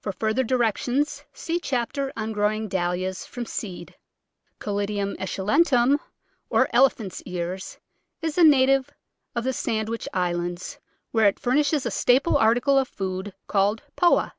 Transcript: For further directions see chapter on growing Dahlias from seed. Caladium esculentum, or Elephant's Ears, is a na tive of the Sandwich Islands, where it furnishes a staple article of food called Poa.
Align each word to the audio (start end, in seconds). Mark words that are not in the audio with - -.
For 0.00 0.10
further 0.10 0.42
directions 0.42 1.22
see 1.32 1.60
chapter 1.60 2.12
on 2.16 2.32
growing 2.32 2.66
Dahlias 2.66 3.24
from 3.24 3.46
seed. 3.46 3.94
Caladium 4.58 5.14
esculentum, 5.20 6.00
or 6.50 6.68
Elephant's 6.72 7.22
Ears, 7.26 7.78
is 8.22 8.36
a 8.36 8.42
na 8.42 8.66
tive 8.66 8.90
of 9.36 9.44
the 9.44 9.52
Sandwich 9.52 10.08
Islands, 10.12 10.80
where 11.12 11.28
it 11.28 11.38
furnishes 11.38 11.86
a 11.86 11.92
staple 11.92 12.36
article 12.36 12.76
of 12.76 12.88
food 12.88 13.34
called 13.46 13.84
Poa. 13.94 14.34